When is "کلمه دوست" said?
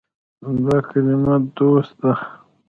0.89-1.93